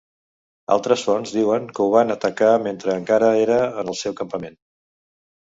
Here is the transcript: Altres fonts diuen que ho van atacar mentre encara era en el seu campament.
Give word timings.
Altres 0.75 1.03
fonts 1.09 1.33
diuen 1.35 1.67
que 1.75 1.83
ho 1.83 1.91
van 1.97 2.15
atacar 2.15 2.49
mentre 2.69 2.97
encara 3.03 3.29
era 3.43 3.61
en 3.83 3.95
el 3.95 4.01
seu 4.01 4.19
campament. 4.25 4.59